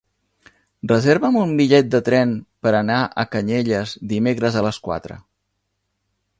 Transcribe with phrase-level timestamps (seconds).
[0.91, 2.33] Reserva'm un bitllet de tren
[2.67, 5.23] per anar a Canyelles dimecres a les quatre.